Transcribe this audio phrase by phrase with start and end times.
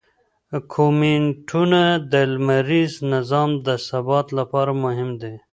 [0.73, 5.35] کومیټونه د لمریز نظام د ثبات لپاره مهم دي.